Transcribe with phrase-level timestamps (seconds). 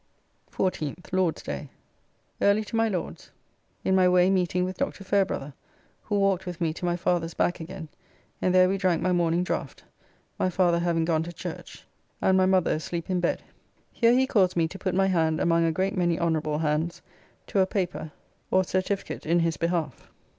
[0.51, 1.69] 14th (Lord's day).
[2.41, 3.29] Early to my Lord's,
[3.83, 5.03] in my way meeting with Dr.
[5.03, 5.53] Fairbrother,
[6.01, 7.87] who walked with me to my father's back again,
[8.41, 9.83] and there we drank my morning draft,
[10.39, 11.85] my father having gone to church
[12.19, 13.43] and my mother asleep in bed.
[13.91, 17.03] Here he caused me to put my hand among a great many honorable hands
[17.45, 18.11] to a paper
[18.49, 20.09] or certificate in his behalf.